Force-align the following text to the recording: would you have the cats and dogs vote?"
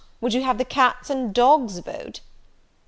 would 0.19 0.33
you 0.33 0.41
have 0.41 0.57
the 0.57 0.65
cats 0.65 1.11
and 1.11 1.31
dogs 1.31 1.77
vote?" 1.77 2.21